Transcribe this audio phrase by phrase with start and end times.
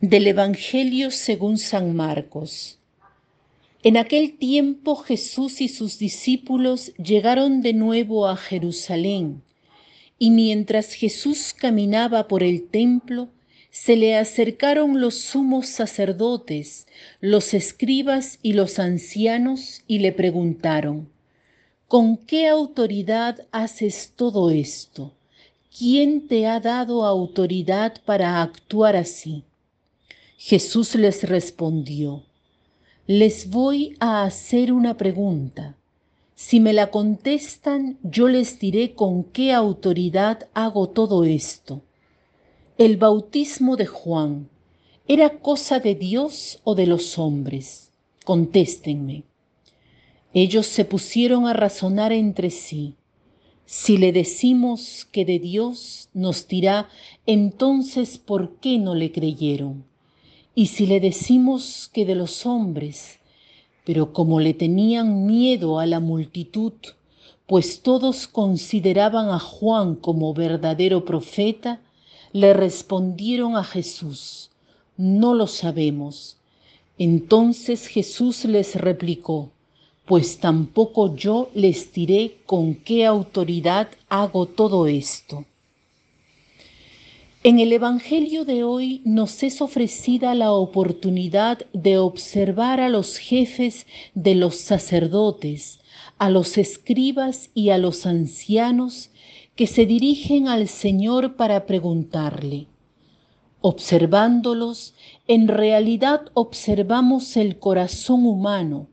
[0.00, 2.78] Del Evangelio según San Marcos.
[3.82, 9.42] En aquel tiempo Jesús y sus discípulos llegaron de nuevo a Jerusalén,
[10.16, 13.28] y mientras Jesús caminaba por el templo,
[13.72, 16.86] se le acercaron los sumos sacerdotes,
[17.20, 21.08] los escribas y los ancianos, y le preguntaron,
[21.88, 25.12] ¿con qué autoridad haces todo esto?
[25.76, 29.42] ¿Quién te ha dado autoridad para actuar así?
[30.40, 32.22] Jesús les respondió,
[33.08, 35.76] les voy a hacer una pregunta.
[36.36, 41.82] Si me la contestan, yo les diré con qué autoridad hago todo esto.
[42.78, 44.48] El bautismo de Juan,
[45.08, 47.90] ¿era cosa de Dios o de los hombres?
[48.24, 49.24] Contéstenme.
[50.32, 52.94] Ellos se pusieron a razonar entre sí.
[53.66, 56.88] Si le decimos que de Dios, nos dirá,
[57.26, 59.88] entonces, ¿por qué no le creyeron?
[60.58, 63.20] Y si le decimos que de los hombres,
[63.84, 66.72] pero como le tenían miedo a la multitud,
[67.46, 71.80] pues todos consideraban a Juan como verdadero profeta,
[72.32, 74.50] le respondieron a Jesús,
[74.96, 76.38] no lo sabemos.
[76.98, 79.50] Entonces Jesús les replicó,
[80.06, 85.44] pues tampoco yo les diré con qué autoridad hago todo esto.
[87.44, 93.86] En el Evangelio de hoy nos es ofrecida la oportunidad de observar a los jefes
[94.12, 95.78] de los sacerdotes,
[96.18, 99.10] a los escribas y a los ancianos
[99.54, 102.66] que se dirigen al Señor para preguntarle.
[103.60, 104.94] Observándolos,
[105.28, 108.88] en realidad observamos el corazón humano,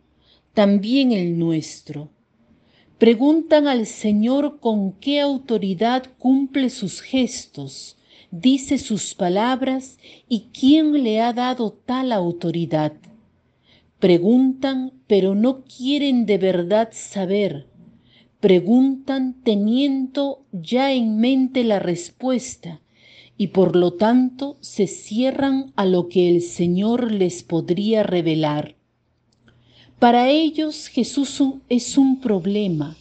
[0.53, 2.09] también el nuestro.
[2.99, 7.97] Preguntan al Señor con qué autoridad cumple sus gestos,
[8.41, 9.97] dice sus palabras
[10.27, 12.93] y quién le ha dado tal autoridad.
[13.99, 17.67] Preguntan, pero no quieren de verdad saber.
[18.41, 22.81] Preguntan teniendo ya en mente la respuesta
[23.37, 28.75] y por lo tanto se cierran a lo que el Señor les podría revelar.
[29.97, 32.97] Para ellos Jesús es un problema,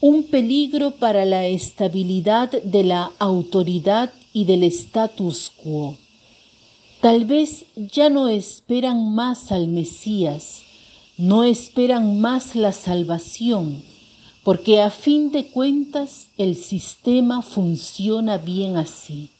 [0.00, 5.96] un peligro para la estabilidad de la autoridad y del status quo.
[7.00, 10.62] Tal vez ya no esperan más al Mesías,
[11.16, 13.82] no esperan más la salvación,
[14.44, 19.30] porque a fin de cuentas el sistema funciona bien así.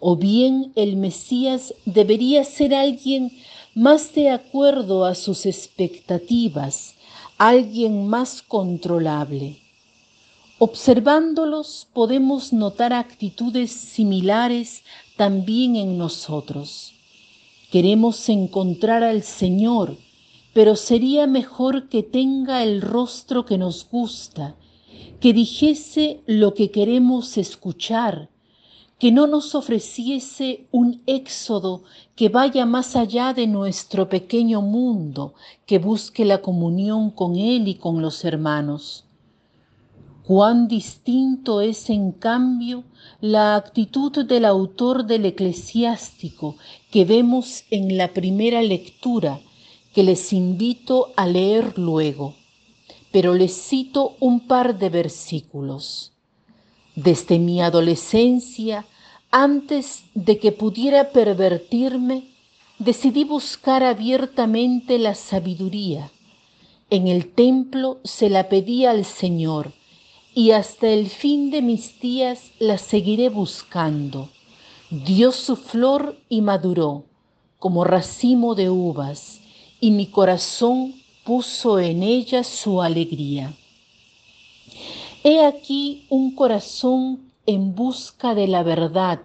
[0.00, 3.30] O bien el Mesías debería ser alguien
[3.74, 6.94] más de acuerdo a sus expectativas,
[7.40, 9.56] alguien más controlable.
[10.58, 14.82] Observándolos podemos notar actitudes similares
[15.16, 16.92] también en nosotros.
[17.72, 19.96] Queremos encontrar al Señor,
[20.52, 24.54] pero sería mejor que tenga el rostro que nos gusta,
[25.18, 28.28] que dijese lo que queremos escuchar,
[29.00, 31.84] que no nos ofreciese un éxodo
[32.14, 35.32] que vaya más allá de nuestro pequeño mundo,
[35.64, 39.06] que busque la comunión con Él y con los hermanos.
[40.26, 42.84] Cuán distinto es en cambio
[43.22, 46.56] la actitud del autor del eclesiástico
[46.90, 49.40] que vemos en la primera lectura,
[49.94, 52.34] que les invito a leer luego,
[53.10, 56.12] pero les cito un par de versículos.
[57.02, 58.84] Desde mi adolescencia,
[59.30, 62.24] antes de que pudiera pervertirme,
[62.78, 66.10] decidí buscar abiertamente la sabiduría.
[66.90, 69.72] En el templo se la pedí al Señor
[70.34, 74.28] y hasta el fin de mis días la seguiré buscando.
[74.90, 77.04] Dio su flor y maduró
[77.58, 79.40] como racimo de uvas,
[79.80, 80.94] y mi corazón
[81.24, 83.54] puso en ella su alegría.
[85.22, 89.20] He aquí un corazón en busca de la verdad,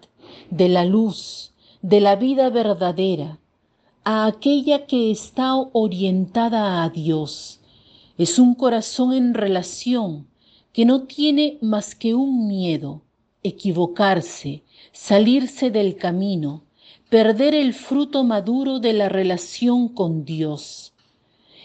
[0.49, 3.39] de la luz, de la vida verdadera,
[4.03, 7.61] a aquella que está orientada a Dios.
[8.17, 10.27] Es un corazón en relación,
[10.73, 13.01] que no tiene más que un miedo,
[13.41, 16.63] equivocarse, salirse del camino,
[17.09, 20.91] perder el fruto maduro de la relación con Dios.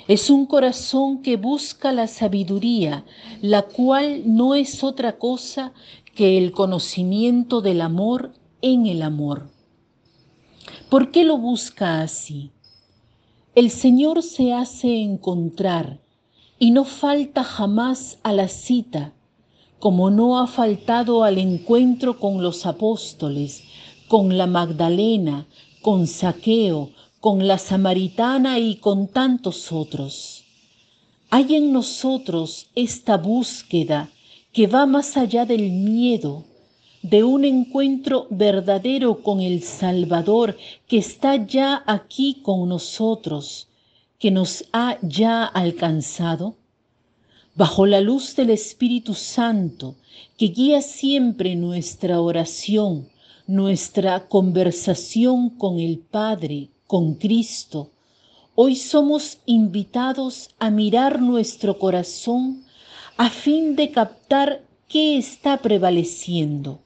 [0.09, 3.05] Es un corazón que busca la sabiduría,
[3.43, 5.73] la cual no es otra cosa
[6.15, 8.33] que el conocimiento del amor
[8.63, 9.51] en el amor.
[10.89, 12.51] ¿Por qué lo busca así?
[13.55, 16.01] El Señor se hace encontrar
[16.59, 19.13] y no falta jamás a la cita,
[19.79, 23.65] como no ha faltado al encuentro con los apóstoles,
[24.09, 25.47] con la Magdalena,
[25.83, 30.45] con Saqueo, con la samaritana y con tantos otros.
[31.29, 34.11] Hay en nosotros esta búsqueda
[34.53, 36.45] que va más allá del miedo,
[37.03, 40.57] de un encuentro verdadero con el Salvador
[40.89, 43.69] que está ya aquí con nosotros,
[44.19, 46.57] que nos ha ya alcanzado?
[47.55, 49.95] Bajo la luz del Espíritu Santo,
[50.39, 53.09] que guía siempre nuestra oración,
[53.47, 57.93] nuestra conversación con el Padre, con Cristo,
[58.57, 62.65] hoy somos invitados a mirar nuestro corazón
[63.17, 66.81] a fin de captar qué está prevaleciendo.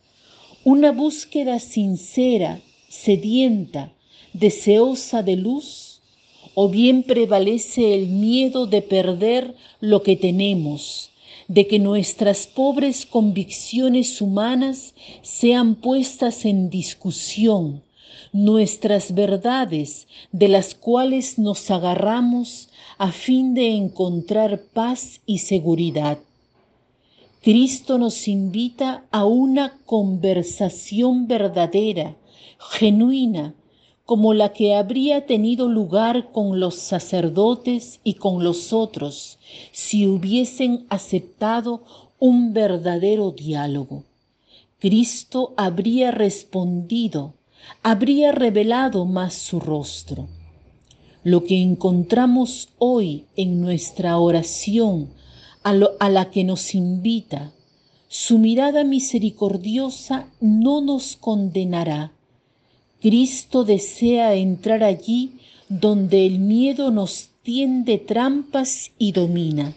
[0.63, 3.95] Una búsqueda sincera, sedienta,
[4.35, 6.03] deseosa de luz,
[6.55, 11.13] o bien prevalece el miedo de perder lo que tenemos,
[11.49, 14.93] de que nuestras pobres convicciones humanas
[15.23, 17.84] sean puestas en discusión,
[18.35, 26.19] nuestras verdades de las cuales nos agarramos a fin de encontrar paz y seguridad.
[27.43, 32.17] Cristo nos invita a una conversación verdadera,
[32.59, 33.55] genuina,
[34.05, 39.39] como la que habría tenido lugar con los sacerdotes y con los otros
[39.71, 41.85] si hubiesen aceptado
[42.19, 44.03] un verdadero diálogo.
[44.81, 47.35] Cristo habría respondido,
[47.83, 50.29] habría revelado más su rostro.
[51.23, 55.09] Lo que encontramos hoy en nuestra oración
[55.63, 55.73] a,
[56.11, 57.51] la que nos invita,
[58.09, 62.13] su mirada misericordiosa no nos condenará.
[63.01, 65.39] Cristo desea entrar allí
[65.69, 69.75] donde el miedo nos tiende trampas y domina,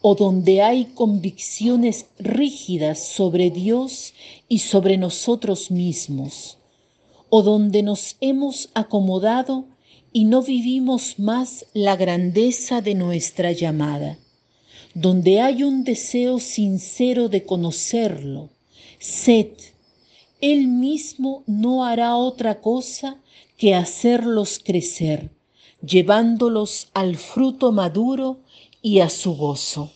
[0.00, 4.14] o donde hay convicciones rígidas sobre Dios
[4.48, 6.58] y sobre nosotros mismos,
[7.34, 9.64] o donde nos hemos acomodado
[10.12, 14.18] y no vivimos más la grandeza de nuestra llamada,
[14.92, 18.50] donde hay un deseo sincero de conocerlo,
[18.98, 19.48] sed,
[20.42, 23.16] Él mismo no hará otra cosa
[23.56, 25.30] que hacerlos crecer,
[25.80, 28.40] llevándolos al fruto maduro
[28.82, 29.90] y a su gozo.